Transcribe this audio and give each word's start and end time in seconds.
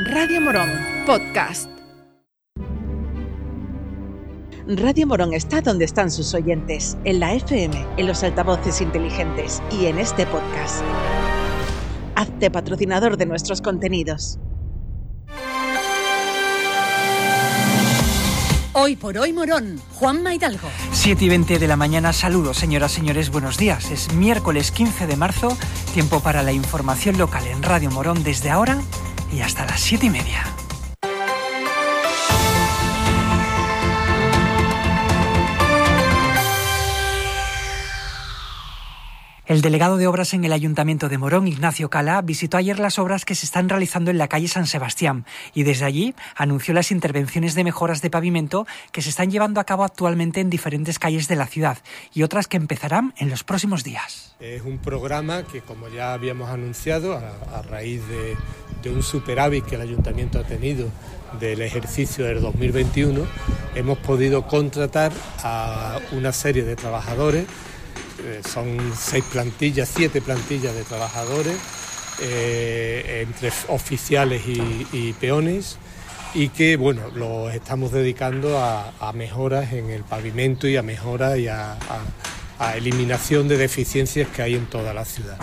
Radio 0.00 0.40
Morón, 0.40 0.70
podcast. 1.06 1.68
Radio 4.68 5.08
Morón 5.08 5.34
está 5.34 5.60
donde 5.60 5.86
están 5.86 6.12
sus 6.12 6.34
oyentes, 6.34 6.96
en 7.02 7.18
la 7.18 7.34
FM, 7.34 7.84
en 7.96 8.06
los 8.06 8.22
altavoces 8.22 8.80
inteligentes 8.80 9.60
y 9.72 9.86
en 9.86 9.98
este 9.98 10.24
podcast. 10.26 10.84
Hazte 12.14 12.48
patrocinador 12.48 13.16
de 13.16 13.26
nuestros 13.26 13.60
contenidos. 13.60 14.38
Hoy 18.74 18.94
por 18.94 19.18
hoy 19.18 19.32
Morón, 19.32 19.80
Juan 19.94 20.22
Maidalgo. 20.22 20.68
7 20.92 21.24
y 21.24 21.28
20 21.28 21.58
de 21.58 21.66
la 21.66 21.76
mañana, 21.76 22.12
saludos 22.12 22.56
señoras, 22.56 22.92
señores, 22.92 23.32
buenos 23.32 23.58
días. 23.58 23.90
Es 23.90 24.12
miércoles 24.12 24.70
15 24.70 25.08
de 25.08 25.16
marzo, 25.16 25.58
tiempo 25.92 26.20
para 26.20 26.44
la 26.44 26.52
información 26.52 27.18
local 27.18 27.44
en 27.48 27.64
Radio 27.64 27.90
Morón 27.90 28.22
desde 28.22 28.50
ahora 28.50 28.78
y 29.38 29.42
hasta 29.42 29.64
las 29.66 29.80
7 29.80 30.06
y 30.06 30.10
media. 30.10 30.57
El 39.48 39.62
delegado 39.62 39.96
de 39.96 40.06
obras 40.06 40.34
en 40.34 40.44
el 40.44 40.52
Ayuntamiento 40.52 41.08
de 41.08 41.16
Morón, 41.16 41.48
Ignacio 41.48 41.88
Cala, 41.88 42.20
visitó 42.20 42.58
ayer 42.58 42.78
las 42.78 42.98
obras 42.98 43.24
que 43.24 43.34
se 43.34 43.46
están 43.46 43.70
realizando 43.70 44.10
en 44.10 44.18
la 44.18 44.28
calle 44.28 44.46
San 44.46 44.66
Sebastián 44.66 45.24
y 45.54 45.62
desde 45.62 45.86
allí 45.86 46.14
anunció 46.36 46.74
las 46.74 46.90
intervenciones 46.90 47.54
de 47.54 47.64
mejoras 47.64 48.02
de 48.02 48.10
pavimento 48.10 48.66
que 48.92 49.00
se 49.00 49.08
están 49.08 49.30
llevando 49.30 49.58
a 49.58 49.64
cabo 49.64 49.84
actualmente 49.84 50.40
en 50.40 50.50
diferentes 50.50 50.98
calles 50.98 51.28
de 51.28 51.36
la 51.36 51.46
ciudad 51.46 51.78
y 52.12 52.24
otras 52.24 52.46
que 52.46 52.58
empezarán 52.58 53.14
en 53.16 53.30
los 53.30 53.42
próximos 53.42 53.84
días. 53.84 54.36
Es 54.38 54.60
un 54.60 54.76
programa 54.76 55.44
que, 55.44 55.62
como 55.62 55.88
ya 55.88 56.12
habíamos 56.12 56.50
anunciado, 56.50 57.16
a, 57.16 57.62
raíz 57.62 58.06
de, 58.06 58.36
de 58.82 58.90
un 58.90 59.02
superávit 59.02 59.64
que 59.64 59.76
el 59.76 59.80
Ayuntamiento 59.80 60.38
ha 60.38 60.44
tenido 60.44 60.90
del 61.40 61.62
ejercicio 61.62 62.26
del 62.26 62.42
2021, 62.42 63.22
hemos 63.74 63.96
podido 63.96 64.46
contratar 64.46 65.10
a 65.42 66.00
una 66.12 66.34
serie 66.34 66.64
de 66.64 66.76
trabajadores 66.76 67.46
eh, 68.24 68.42
son 68.48 68.78
seis 68.98 69.24
plantillas, 69.30 69.88
siete 69.94 70.20
plantillas 70.20 70.74
de 70.74 70.82
trabajadores, 70.82 71.56
eh, 72.20 73.24
entre 73.28 73.52
oficiales 73.68 74.42
y, 74.46 75.12
peones, 75.20 75.78
y 76.34 76.48
que 76.48 76.76
bueno, 76.76 77.02
los 77.14 77.54
estamos 77.54 77.92
dedicando 77.92 78.58
a, 78.58 79.12
mejoras 79.14 79.72
en 79.72 79.90
el 79.90 80.02
pavimento 80.02 80.66
y 80.66 80.76
a 80.76 80.82
mejoras 80.82 81.38
y 81.38 81.46
a, 81.48 81.76
eliminación 82.74 83.46
de 83.46 83.56
deficiencias 83.56 84.26
que 84.28 84.42
hay 84.42 84.56
en 84.56 84.66
toda 84.66 84.92
la 84.92 85.04
ciudad. 85.04 85.38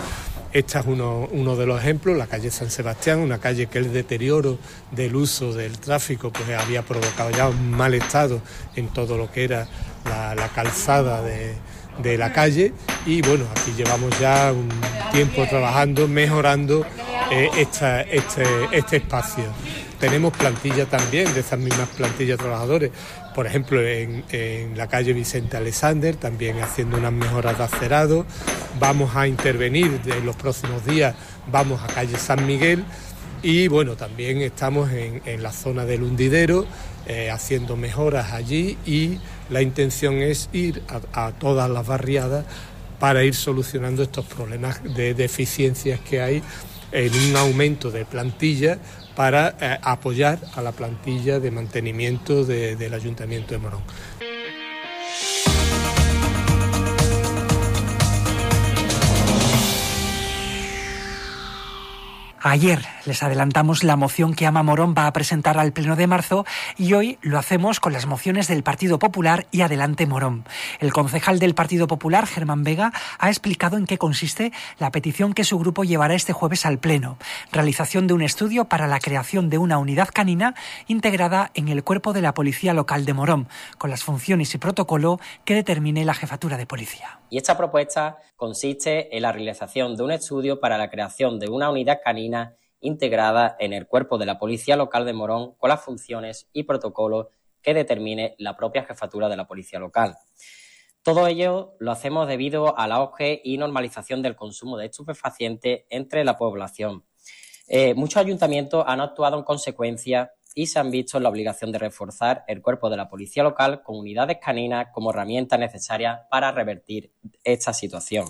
Este 0.52 0.78
es 0.78 0.86
uno, 0.86 1.56
de 1.56 1.66
los 1.66 1.80
ejemplos, 1.80 2.18
la 2.18 2.28
calle 2.28 2.52
San 2.52 2.70
Sebastián, 2.70 3.20
una 3.20 3.40
calle 3.40 3.68
que 3.68 3.78
el 3.78 3.94
deterioro 3.94 4.58
del 4.92 5.16
uso 5.16 5.54
del 5.54 5.80
tráfico 5.80 6.32
pues 6.32 6.50
había 6.60 6.82
provocado 6.82 7.32
ya 7.32 7.48
un 7.48 7.72
mal 7.72 7.94
estado 7.94 8.42
en 8.76 8.90
todo 8.90 9.18
lo 9.18 9.32
que 9.32 9.46
era 9.46 9.68
la 10.04 10.50
calzada 10.54 11.22
de, 11.22 11.56
de 12.02 12.18
la 12.18 12.34
calle 12.34 12.74
y 13.06 13.22
bueno, 13.22 13.46
aquí 13.52 13.74
llevamos 13.76 14.18
ya 14.20 14.52
un 14.52 14.70
tiempo 15.12 15.46
trabajando, 15.48 16.08
mejorando 16.08 16.86
eh, 17.32 17.50
este, 17.58 18.06
este 18.72 18.98
espacio. 18.98 19.46
Tenemos 20.00 20.34
plantilla 20.34 20.86
también 20.86 21.34
de 21.34 21.40
esas 21.40 21.58
mismas 21.58 21.88
plantillas 21.90 22.38
trabajadores, 22.38 22.92
por 23.34 23.48
ejemplo 23.48 23.82
en, 23.82 24.24
la 24.76 24.88
calle 24.88 25.14
Vicente 25.14 25.58
Alexander, 25.58 26.16
también 26.16 26.60
haciendo 26.62 26.98
unas 26.98 27.14
mejoras 27.14 27.58
de 27.58 27.64
acerado. 27.64 28.26
Vamos 28.80 29.16
a 29.16 29.28
intervenir 29.28 30.02
en 30.06 30.26
los 30.26 30.36
próximos 30.36 30.86
días, 30.86 31.16
vamos 31.52 31.82
a 31.82 31.88
calle 31.88 32.18
San 32.18 32.46
Miguel 32.46 32.84
y 33.46 33.68
bueno, 33.68 33.96
también 33.96 34.42
estamos 34.42 34.90
en, 34.92 35.44
la 35.44 35.52
zona 35.52 35.86
del 35.86 36.02
hundidero 36.02 36.66
eh, 37.06 37.30
haciendo 37.30 37.78
mejoras 37.78 38.34
allí 38.34 38.76
y 38.88 39.20
la 39.52 39.62
intención 39.62 40.16
es 40.16 40.50
ir 40.52 40.82
a, 41.14 41.32
todas 41.34 41.70
las 41.70 41.86
barriadas 41.86 42.44
para 43.00 43.24
ir 43.24 43.36
solucionando 43.36 44.02
estos 44.02 44.26
problemas 44.26 44.82
de 44.96 45.14
deficiencias 45.14 46.00
que 46.00 46.22
hay 46.22 46.42
en 46.92 47.14
un 47.14 47.36
aumento 47.36 47.92
de 47.92 48.04
plantilla 48.06 48.80
para 49.16 49.56
eh, 49.62 49.78
apoyar 49.84 50.40
a 50.56 50.64
la 50.64 50.72
plantilla 50.72 51.40
de 51.40 51.52
mantenimiento 51.52 52.46
del 52.46 52.94
Ayuntamiento 52.96 53.54
de 53.54 53.60
Morón. 53.60 53.82
Ayer 62.48 62.86
les 63.08 63.24
adelantamos 63.24 63.84
la 63.84 63.96
moción 63.96 64.36
que 64.36 64.46
Ama 64.46 64.62
Morón 64.62 64.94
va 64.96 65.08
a 65.08 65.14
presentar 65.14 65.58
al 65.58 65.74
Pleno 65.74 65.96
de 65.96 66.06
marzo 66.06 66.46
y 66.78 66.94
hoy 66.94 67.18
lo 67.24 67.40
hacemos 67.40 67.80
con 67.80 67.92
las 67.92 68.06
mociones 68.06 68.48
del 68.48 68.62
Partido 68.62 69.00
Popular 69.00 69.48
y 69.50 69.62
Adelante 69.62 70.06
Morón. 70.06 70.46
El 70.80 70.94
concejal 70.94 71.40
del 71.40 71.56
Partido 71.56 71.88
Popular, 71.88 72.28
Germán 72.28 72.64
Vega, 72.64 72.94
ha 73.18 73.30
explicado 73.30 73.78
en 73.78 73.88
qué 73.88 73.98
consiste 73.98 74.52
la 74.78 74.92
petición 74.92 75.34
que 75.34 75.44
su 75.44 75.58
grupo 75.58 75.84
llevará 75.84 76.14
este 76.14 76.34
jueves 76.34 76.68
al 76.68 76.78
Pleno. 76.78 77.18
Realización 77.52 78.06
de 78.06 78.14
un 78.14 78.22
estudio 78.22 78.66
para 78.66 78.86
la 78.86 79.00
creación 79.00 79.50
de 79.50 79.58
una 79.58 79.80
unidad 79.80 80.10
canina 80.14 80.54
integrada 80.86 81.50
en 81.56 81.68
el 81.70 81.84
cuerpo 81.84 82.14
de 82.14 82.22
la 82.22 82.36
Policía 82.36 82.76
Local 82.76 83.06
de 83.06 83.14
Morón, 83.16 83.48
con 83.80 83.90
las 83.90 84.04
funciones 84.04 84.54
y 84.54 84.60
protocolo 84.60 85.20
que 85.46 85.56
determine 85.56 86.06
la 86.06 86.14
jefatura 86.14 86.58
de 86.58 86.68
policía. 86.68 87.22
Y 87.32 87.38
esta 87.38 87.58
propuesta 87.58 88.20
consiste 88.36 89.16
en 89.16 89.24
la 89.24 89.32
realización 89.32 89.96
de 89.96 90.04
un 90.04 90.12
estudio 90.12 90.60
para 90.60 90.78
la 90.78 90.92
creación 90.92 91.40
de 91.40 91.50
una 91.50 91.72
unidad 91.72 92.02
canina 92.06 92.35
integrada 92.80 93.56
en 93.60 93.74
el 93.74 93.88
cuerpo 93.88 94.18
de 94.18 94.26
la 94.26 94.38
Policía 94.38 94.76
Local 94.76 95.06
de 95.06 95.14
Morón 95.14 95.56
con 95.58 95.70
las 95.70 95.82
funciones 95.82 96.50
y 96.54 96.64
protocolos 96.64 97.28
que 97.62 97.74
determine 97.74 98.36
la 98.38 98.56
propia 98.56 98.84
jefatura 98.84 99.28
de 99.28 99.38
la 99.38 99.48
Policía 99.48 99.80
Local. 99.80 100.16
Todo 101.02 101.28
ello 101.28 101.76
lo 101.80 101.92
hacemos 101.92 102.28
debido 102.28 102.78
al 102.78 102.92
auge 102.92 103.42
y 103.44 103.58
normalización 103.58 104.22
del 104.22 104.36
consumo 104.36 104.78
de 104.78 104.88
estupefacientes 104.88 105.84
entre 105.90 106.24
la 106.24 106.38
población. 106.38 107.06
Eh, 107.68 107.94
muchos 107.94 108.18
ayuntamientos 108.18 108.84
han 108.88 109.02
actuado 109.02 109.38
en 109.38 109.44
consecuencia 109.44 110.32
y 110.56 110.68
se 110.68 110.80
han 110.80 110.90
visto 110.90 111.18
en 111.18 111.24
la 111.24 111.30
obligación 111.30 111.72
de 111.72 111.80
reforzar 111.80 112.44
el 112.48 112.62
cuerpo 112.62 112.90
de 112.90 112.98
la 112.98 113.10
policía 113.10 113.44
local 113.44 113.84
con 113.84 113.98
unidades 113.98 114.38
caninas 114.42 114.88
como 114.94 115.12
herramienta 115.12 115.58
necesaria 115.58 116.28
para 116.30 116.52
revertir 116.52 117.12
esta 117.44 117.74
situación. 117.74 118.26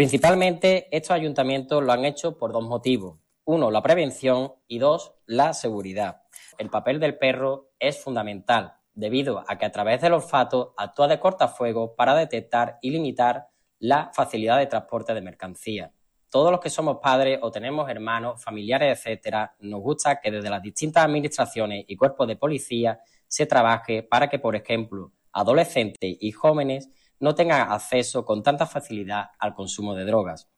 Principalmente, 0.00 0.88
estos 0.96 1.10
ayuntamientos 1.10 1.84
lo 1.84 1.92
han 1.92 2.06
hecho 2.06 2.38
por 2.38 2.52
dos 2.52 2.64
motivos. 2.64 3.18
Uno, 3.44 3.70
la 3.70 3.82
prevención 3.82 4.54
y 4.66 4.78
dos, 4.78 5.12
la 5.26 5.52
seguridad. 5.52 6.22
El 6.56 6.70
papel 6.70 6.98
del 6.98 7.18
perro 7.18 7.72
es 7.78 8.02
fundamental, 8.02 8.76
debido 8.94 9.44
a 9.46 9.58
que 9.58 9.66
a 9.66 9.70
través 9.70 10.00
del 10.00 10.14
olfato 10.14 10.72
actúa 10.78 11.06
de 11.06 11.20
cortafuego 11.20 11.96
para 11.96 12.14
detectar 12.14 12.78
y 12.80 12.92
limitar 12.92 13.48
la 13.78 14.10
facilidad 14.14 14.56
de 14.56 14.68
transporte 14.68 15.12
de 15.12 15.20
mercancías 15.20 15.90
todos 16.30 16.52
los 16.52 16.60
que 16.60 16.70
somos 16.70 16.98
padres 17.02 17.40
o 17.42 17.50
tenemos 17.50 17.90
hermanos, 17.90 18.42
familiares, 18.42 18.96
etcétera, 18.96 19.56
nos 19.58 19.80
gusta 19.80 20.20
que 20.20 20.30
desde 20.30 20.48
las 20.48 20.62
distintas 20.62 21.04
administraciones 21.04 21.84
y 21.88 21.96
cuerpos 21.96 22.28
de 22.28 22.36
policía 22.36 23.00
se 23.26 23.46
trabaje 23.46 24.04
para 24.04 24.28
que, 24.30 24.38
por 24.38 24.54
ejemplo, 24.54 25.12
adolescentes 25.32 26.16
y 26.20 26.30
jóvenes 26.30 26.88
no 27.20 27.34
tengan 27.34 27.70
acceso 27.70 28.24
con 28.24 28.42
tanta 28.42 28.66
facilidad 28.66 29.30
al 29.38 29.54
consumo 29.54 29.94
de 29.94 30.04
drogas. 30.04 30.48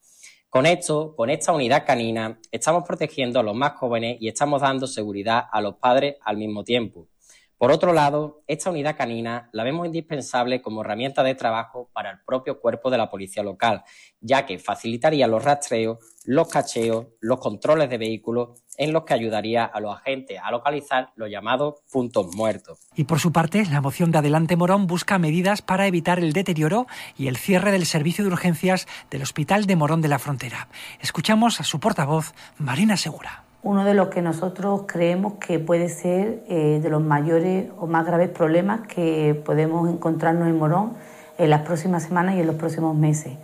Con 0.48 0.66
esto, 0.66 1.14
con 1.16 1.30
esta 1.30 1.52
unidad 1.52 1.86
canina, 1.86 2.38
estamos 2.50 2.84
protegiendo 2.86 3.40
a 3.40 3.42
los 3.42 3.54
más 3.54 3.72
jóvenes 3.72 4.18
y 4.20 4.28
estamos 4.28 4.60
dando 4.60 4.86
seguridad 4.86 5.44
a 5.50 5.60
los 5.60 5.76
padres 5.76 6.16
al 6.22 6.36
mismo 6.36 6.62
tiempo. 6.62 7.08
Por 7.56 7.72
otro 7.72 7.92
lado, 7.92 8.42
esta 8.46 8.70
unidad 8.70 8.96
canina 8.96 9.48
la 9.52 9.64
vemos 9.64 9.86
indispensable 9.86 10.60
como 10.60 10.82
herramienta 10.82 11.22
de 11.22 11.34
trabajo 11.34 11.81
para 11.92 12.10
el 12.10 12.18
propio 12.26 12.60
cuerpo 12.60 12.90
de 12.90 12.98
la 12.98 13.10
policía 13.10 13.42
local, 13.42 13.82
ya 14.20 14.46
que 14.46 14.58
facilitaría 14.58 15.26
los 15.26 15.44
rastreos, 15.44 15.98
los 16.24 16.48
cacheos, 16.48 17.06
los 17.20 17.38
controles 17.40 17.90
de 17.90 17.98
vehículos, 17.98 18.62
en 18.78 18.92
los 18.92 19.04
que 19.04 19.14
ayudaría 19.14 19.64
a 19.64 19.80
los 19.80 19.94
agentes 19.94 20.38
a 20.42 20.50
localizar 20.50 21.10
los 21.16 21.28
llamados 21.28 21.74
puntos 21.90 22.34
muertos. 22.34 22.78
Y 22.94 23.04
por 23.04 23.20
su 23.20 23.32
parte, 23.32 23.64
la 23.66 23.80
moción 23.80 24.10
de 24.10 24.18
Adelante 24.18 24.56
Morón 24.56 24.86
busca 24.86 25.18
medidas 25.18 25.62
para 25.62 25.86
evitar 25.86 26.18
el 26.18 26.32
deterioro 26.32 26.86
y 27.16 27.28
el 27.28 27.36
cierre 27.36 27.72
del 27.72 27.86
servicio 27.86 28.24
de 28.24 28.30
urgencias 28.30 28.86
del 29.10 29.22
Hospital 29.22 29.66
de 29.66 29.76
Morón 29.76 30.00
de 30.00 30.08
la 30.08 30.18
Frontera. 30.18 30.68
Escuchamos 31.00 31.60
a 31.60 31.64
su 31.64 31.80
portavoz, 31.80 32.32
Marina 32.58 32.96
Segura 32.96 33.44
uno 33.64 33.84
de 33.84 33.94
los 33.94 34.08
que 34.08 34.22
nosotros 34.22 34.82
creemos 34.86 35.34
que 35.34 35.60
puede 35.60 35.88
ser 35.88 36.42
eh, 36.48 36.80
de 36.82 36.90
los 36.90 37.00
mayores 37.00 37.70
o 37.78 37.86
más 37.86 38.04
graves 38.04 38.28
problemas 38.30 38.80
que 38.88 39.40
podemos 39.44 39.88
encontrarnos 39.88 40.48
en 40.48 40.58
Morón 40.58 40.94
en 41.38 41.50
las 41.50 41.62
próximas 41.62 42.04
semanas 42.04 42.36
y 42.36 42.40
en 42.40 42.46
los 42.46 42.56
próximos 42.56 42.96
meses, 42.96 43.34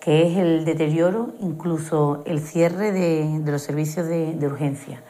que 0.00 0.26
es 0.26 0.38
el 0.38 0.64
deterioro, 0.64 1.34
incluso 1.40 2.22
el 2.26 2.40
cierre 2.40 2.92
de, 2.92 3.40
los 3.44 3.62
servicios 3.62 4.06
de, 4.06 4.34
de 4.34 4.46
urgencia. 4.46 5.02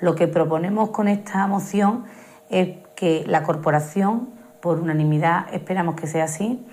Lo 0.00 0.14
que 0.14 0.28
proponemos 0.28 0.90
con 0.90 1.08
esta 1.08 1.46
moción 1.46 2.04
es 2.48 2.78
que 2.94 3.24
la 3.26 3.42
corporación, 3.42 4.30
por 4.60 4.80
unanimidad 4.80 5.46
esperamos 5.52 5.94
que 5.94 6.06
sea 6.06 6.24
así, 6.24 6.66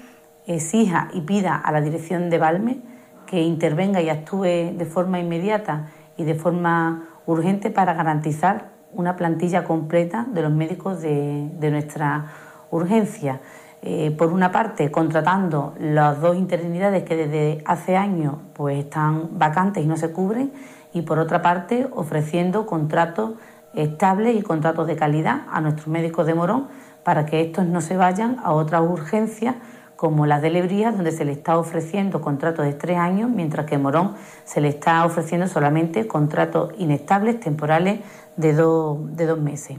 exija 0.46 1.10
y 1.14 1.22
pida 1.22 1.56
a 1.56 1.72
la 1.72 1.82
dirección 1.82 2.30
de 2.30 2.38
Balme 2.38 2.82
que 3.28 3.42
intervenga 3.42 4.02
y 4.02 4.10
actúe 4.10 4.74
de 4.76 4.86
forma 4.86 5.20
inmediata 5.20 5.88
y 6.16 6.24
de 6.24 6.34
forma 6.34 7.10
urgente 7.26 7.70
para 7.70 7.94
garantizar 7.94 8.70
una 8.94 9.16
plantilla 9.16 9.64
completa 9.64 10.26
de 10.34 10.42
los 10.42 10.52
médicos 10.52 11.02
de, 11.02 11.70
nuestra 11.70 12.32
urgencia. 12.72 13.42
Eh, 13.90 14.12
por 14.12 14.34
una 14.34 14.52
parte, 14.52 14.92
contratando 14.92 15.74
las 15.80 16.20
dos 16.20 16.36
interinidades 16.36 17.04
que 17.04 17.16
desde 17.16 17.64
hace 17.66 17.96
años 17.96 18.36
pues, 18.54 18.80
están 18.80 19.40
vacantes 19.40 19.82
y 19.82 19.88
no 19.88 19.96
se 19.96 20.12
cubren, 20.12 20.52
y 20.92 21.04
por 21.04 21.20
otra 21.20 21.42
parte, 21.42 21.88
ofreciendo 21.96 22.66
contratos 22.66 23.36
estables 23.74 24.36
y 24.36 24.42
contratos 24.42 24.88
de 24.88 24.98
calidad 24.98 25.44
a 25.50 25.62
nuestros 25.62 25.88
médicos 25.88 26.26
de 26.26 26.34
Morón 26.34 26.68
para 27.06 27.26
que 27.26 27.40
estos 27.40 27.66
no 27.66 27.80
se 27.80 27.96
vayan 27.96 28.40
a 28.44 28.52
otras 28.52 28.82
urgencias 28.82 29.56
como 29.96 30.26
las 30.26 30.42
de 30.42 30.50
Lebría, 30.50 30.92
donde 30.92 31.14
se 31.14 31.24
le 31.24 31.32
está 31.32 31.58
ofreciendo 31.58 32.20
contratos 32.20 32.66
de 32.66 32.74
tres 32.74 32.98
años, 32.98 33.30
mientras 33.30 33.68
que 33.68 33.78
Morón 33.78 34.16
se 34.44 34.60
le 34.60 34.68
está 34.68 35.06
ofreciendo 35.06 35.48
solamente 35.48 36.08
contratos 36.08 36.74
inestables, 36.78 37.40
temporales, 37.40 38.02
de, 38.36 38.52
de 38.52 39.26
dos 39.26 39.40
meses. 39.40 39.78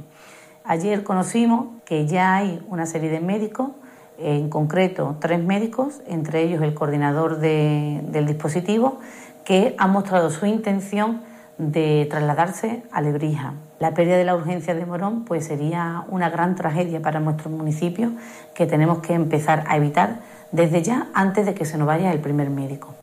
Ayer 0.65 1.05
conocimos 1.05 1.83
que 1.85 2.07
ya 2.07 2.37
hay 2.37 2.65
una 2.71 2.87
serie 2.87 3.11
de 3.11 3.21
médicos, 3.21 3.73
en 4.19 4.51
concreto 4.51 5.17
tres 5.21 5.43
médicos, 5.43 6.01
entre 6.07 6.43
ellos 6.43 6.63
el 6.63 6.75
coordinador 6.75 7.39
del 7.39 8.27
dispositivo, 8.27 8.99
que 9.45 9.75
han 9.79 9.93
mostrado 9.93 10.31
su 10.31 10.47
intención 10.47 11.23
de 11.57 12.07
trasladarse 12.11 12.83
a 12.93 13.01
Lebrija. 13.01 13.55
La 13.81 13.95
pérdida 13.95 14.17
de 14.17 14.25
la 14.25 14.35
urgencia 14.35 14.75
de 14.75 14.87
Morón 14.87 15.25
pues 15.25 15.47
sería 15.47 16.05
una 16.09 16.31
gran 16.31 16.55
tragedia 16.55 17.01
para 17.01 17.21
nuestro 17.21 17.51
municipio 17.51 18.13
que 18.55 18.67
tenemos 18.67 18.99
que 18.99 19.15
empezar 19.15 19.65
a 19.67 19.77
evitar 19.77 20.21
desde 20.53 20.83
ya 20.83 21.09
antes 21.15 21.47
de 21.47 21.55
que 21.55 21.65
se 21.65 21.79
nos 21.79 21.87
vaya 21.87 22.13
el 22.13 22.21
primer 22.21 22.51
médico. 22.51 22.95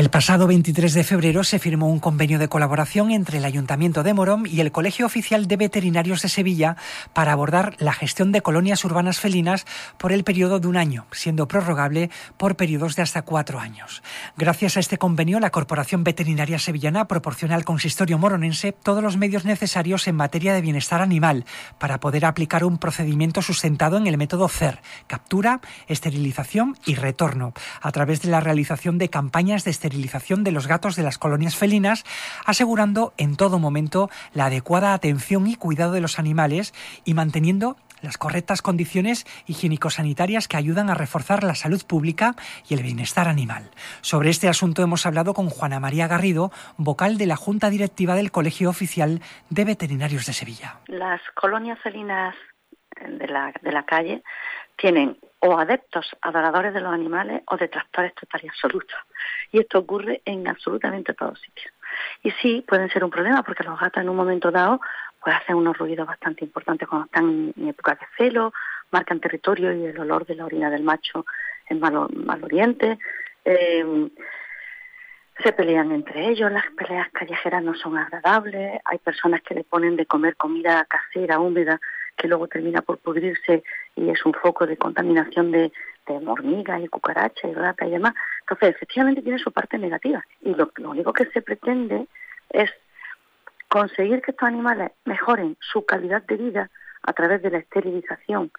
El 0.00 0.08
pasado 0.08 0.46
23 0.46 0.94
de 0.94 1.04
febrero 1.04 1.44
se 1.44 1.58
firmó 1.58 1.90
un 1.90 1.98
convenio 1.98 2.38
de 2.38 2.48
colaboración 2.48 3.10
entre 3.10 3.36
el 3.36 3.44
Ayuntamiento 3.44 4.02
de 4.02 4.14
Morón 4.14 4.46
y 4.46 4.60
el 4.60 4.72
Colegio 4.72 5.04
Oficial 5.04 5.46
de 5.46 5.58
Veterinarios 5.58 6.22
de 6.22 6.30
Sevilla 6.30 6.78
para 7.12 7.32
abordar 7.32 7.76
la 7.80 7.92
gestión 7.92 8.32
de 8.32 8.40
colonias 8.40 8.82
urbanas 8.86 9.20
felinas 9.20 9.66
por 9.98 10.12
el 10.12 10.24
periodo 10.24 10.58
de 10.58 10.68
un 10.68 10.78
año, 10.78 11.04
siendo 11.12 11.46
prorrogable 11.48 12.08
por 12.38 12.56
periodos 12.56 12.96
de 12.96 13.02
hasta 13.02 13.20
cuatro 13.20 13.60
años. 13.60 14.02
Gracias 14.38 14.78
a 14.78 14.80
este 14.80 14.96
convenio, 14.96 15.38
la 15.38 15.50
Corporación 15.50 16.02
Veterinaria 16.02 16.58
Sevillana 16.58 17.06
proporciona 17.06 17.54
al 17.54 17.66
consistorio 17.66 18.16
moronense 18.16 18.72
todos 18.72 19.02
los 19.02 19.18
medios 19.18 19.44
necesarios 19.44 20.08
en 20.08 20.16
materia 20.16 20.54
de 20.54 20.62
bienestar 20.62 21.02
animal 21.02 21.44
para 21.78 22.00
poder 22.00 22.24
aplicar 22.24 22.64
un 22.64 22.78
procedimiento 22.78 23.42
sustentado 23.42 23.98
en 23.98 24.06
el 24.06 24.16
método 24.16 24.48
CER, 24.48 24.80
captura, 25.06 25.60
esterilización 25.88 26.78
y 26.86 26.94
retorno, 26.94 27.52
a 27.82 27.92
través 27.92 28.22
de 28.22 28.30
la 28.30 28.40
realización 28.40 28.96
de 28.96 29.10
campañas 29.10 29.64
de 29.64 29.72
esterilización 29.72 29.89
de 29.90 30.52
los 30.52 30.66
gatos 30.66 30.96
de 30.96 31.02
las 31.02 31.18
colonias 31.18 31.56
felinas, 31.56 32.04
asegurando 32.44 33.12
en 33.16 33.36
todo 33.36 33.58
momento 33.58 34.10
la 34.34 34.46
adecuada 34.46 34.94
atención 34.94 35.46
y 35.46 35.56
cuidado 35.56 35.92
de 35.92 36.00
los 36.00 36.18
animales 36.18 36.72
y 37.04 37.14
manteniendo 37.14 37.76
las 38.02 38.16
correctas 38.16 38.62
condiciones 38.62 39.26
higiénico-sanitarias 39.46 40.48
que 40.48 40.56
ayudan 40.56 40.90
a 40.90 40.94
reforzar 40.94 41.44
la 41.44 41.54
salud 41.54 41.82
pública 41.86 42.34
y 42.68 42.74
el 42.74 42.82
bienestar 42.82 43.28
animal. 43.28 43.70
Sobre 44.00 44.30
este 44.30 44.48
asunto 44.48 44.82
hemos 44.82 45.06
hablado 45.06 45.34
con 45.34 45.50
Juana 45.50 45.80
María 45.80 46.08
Garrido, 46.08 46.50
vocal 46.76 47.18
de 47.18 47.26
la 47.26 47.36
Junta 47.36 47.68
Directiva 47.68 48.14
del 48.14 48.30
Colegio 48.30 48.70
Oficial 48.70 49.20
de 49.50 49.64
Veterinarios 49.64 50.26
de 50.26 50.32
Sevilla. 50.32 50.80
Las 50.86 51.20
colonias 51.34 51.78
felinas 51.80 52.34
de 53.06 53.26
la, 53.26 53.52
de 53.60 53.72
la 53.72 53.84
calle 53.84 54.22
tienen 54.76 55.18
o 55.40 55.58
adeptos 55.58 56.16
adoradores 56.20 56.74
de 56.74 56.80
los 56.80 56.92
animales 56.92 57.42
o 57.46 57.56
detractores 57.56 58.14
total 58.14 58.42
y 58.44 58.48
absolutos. 58.48 58.98
Y 59.52 59.60
esto 59.60 59.80
ocurre 59.80 60.22
en 60.24 60.48
absolutamente 60.48 61.14
todos 61.14 61.40
sitios. 61.40 61.72
Y 62.22 62.30
sí, 62.42 62.64
pueden 62.66 62.88
ser 62.90 63.04
un 63.04 63.10
problema 63.10 63.42
porque 63.42 63.64
los 63.64 63.78
gatos 63.78 64.02
en 64.02 64.08
un 64.08 64.16
momento 64.16 64.50
dado 64.50 64.80
pues 65.22 65.36
hacen 65.36 65.56
unos 65.56 65.76
ruidos 65.76 66.06
bastante 66.06 66.44
importantes 66.44 66.88
cuando 66.88 67.06
están 67.06 67.52
en 67.56 67.68
época 67.68 67.92
de 67.92 68.06
celo, 68.16 68.52
marcan 68.90 69.20
territorio 69.20 69.72
y 69.72 69.84
el 69.84 69.98
olor 69.98 70.24
de 70.24 70.34
la 70.34 70.46
orina 70.46 70.70
del 70.70 70.82
macho 70.82 71.26
es 71.68 71.78
mal, 71.78 72.08
mal 72.14 72.42
oriente. 72.42 72.98
Eh, 73.44 74.10
se 75.42 75.52
pelean 75.52 75.92
entre 75.92 76.28
ellos, 76.28 76.52
las 76.52 76.66
peleas 76.76 77.08
callejeras 77.12 77.62
no 77.62 77.74
son 77.74 77.96
agradables, 77.96 78.80
hay 78.84 78.98
personas 78.98 79.40
que 79.42 79.54
le 79.54 79.64
ponen 79.64 79.96
de 79.96 80.06
comer 80.06 80.36
comida 80.36 80.84
casera, 80.84 81.38
húmeda, 81.38 81.80
que 82.16 82.28
luego 82.28 82.48
termina 82.48 82.82
por 82.82 82.98
pudrirse 82.98 83.62
y 84.00 84.08
es 84.08 84.24
un 84.24 84.32
foco 84.32 84.66
de 84.66 84.78
contaminación 84.78 85.52
de, 85.52 85.72
de 86.06 86.26
hormigas 86.26 86.80
y 86.82 86.88
cucarachas 86.88 87.50
y 87.50 87.54
rata 87.54 87.86
y 87.86 87.90
demás. 87.90 88.14
Entonces, 88.40 88.74
efectivamente 88.74 89.22
tiene 89.22 89.38
su 89.38 89.52
parte 89.52 89.78
negativa. 89.78 90.24
Y 90.40 90.54
lo, 90.54 90.70
único 90.78 91.12
que 91.12 91.26
se 91.26 91.42
pretende 91.42 92.06
es 92.48 92.70
conseguir 93.68 94.22
que 94.22 94.30
estos 94.30 94.48
animales 94.48 94.92
mejoren 95.04 95.56
su 95.60 95.84
calidad 95.84 96.22
de 96.22 96.36
vida 96.36 96.70
a 97.02 97.12
través 97.12 97.42
de 97.42 97.50
la 97.50 97.58
esterilización 97.58 98.50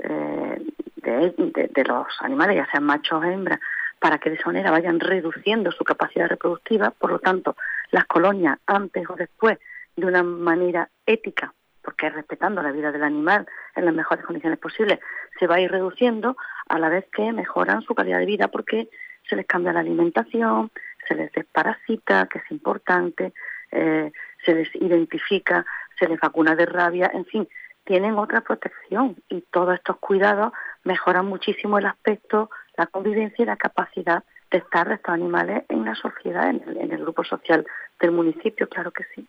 eh, 0.00 0.62
de, 0.96 1.84
los 1.84 2.06
animales, 2.20 2.56
ya 2.56 2.70
sean 2.70 2.84
machos 2.84 3.20
o 3.20 3.24
hembras, 3.24 3.60
para 3.98 4.18
que 4.18 4.28
de 4.28 4.36
esa 4.36 4.46
manera 4.46 4.70
vayan 4.70 5.00
reduciendo 5.00 5.72
su 5.72 5.82
capacidad 5.82 6.28
reproductiva. 6.28 6.90
Por 6.90 7.10
lo 7.10 7.18
tanto, 7.20 7.56
las 7.90 8.04
colonias, 8.04 8.58
antes 8.66 9.08
o 9.08 9.14
después, 9.14 9.58
de 9.96 10.06
una 10.06 10.22
manera 10.22 10.88
ética, 11.06 11.54
porque 11.84 12.08
respetando 12.10 12.62
la 12.62 12.72
vida 12.72 12.90
del 12.90 13.04
animal 13.04 13.46
en 13.76 13.84
las 13.84 13.94
mejores 13.94 14.24
condiciones 14.24 14.58
posibles, 14.58 14.98
se 15.38 15.46
va 15.46 15.56
a 15.56 15.60
ir 15.60 15.70
reduciendo 15.70 16.36
a 16.68 16.78
la 16.78 16.88
vez 16.88 17.06
que 17.12 17.32
mejoran 17.32 17.82
su 17.82 17.94
calidad 17.94 18.18
de 18.18 18.26
vida 18.26 18.48
porque 18.48 18.88
se 19.28 19.36
les 19.36 19.46
cambia 19.46 19.72
la 19.72 19.80
alimentación, 19.80 20.70
se 21.06 21.14
les 21.14 21.32
desparasita, 21.32 22.26
que 22.26 22.38
es 22.38 22.50
importante, 22.50 23.32
eh, 23.70 24.12
se 24.44 24.54
les 24.54 24.74
identifica, 24.76 25.64
se 25.98 26.08
les 26.08 26.18
vacuna 26.20 26.54
de 26.56 26.66
rabia, 26.66 27.10
en 27.12 27.24
fin, 27.26 27.48
tienen 27.84 28.18
otra 28.18 28.40
protección 28.40 29.16
y 29.28 29.42
todos 29.42 29.74
estos 29.74 29.98
cuidados 29.98 30.52
mejoran 30.84 31.26
muchísimo 31.26 31.78
el 31.78 31.86
aspecto, 31.86 32.50
la 32.76 32.86
convivencia 32.86 33.42
y 33.42 33.46
la 33.46 33.56
capacidad 33.56 34.24
de 34.50 34.58
estar 34.58 34.88
de 34.88 34.94
estos 34.94 35.14
animales 35.14 35.64
en 35.68 35.84
la 35.84 35.94
sociedad, 35.94 36.48
en 36.48 36.62
el, 36.66 36.76
en 36.78 36.92
el 36.92 37.02
grupo 37.02 37.24
social 37.24 37.66
del 38.00 38.12
municipio, 38.12 38.68
claro 38.68 38.90
que 38.90 39.04
sí. 39.14 39.28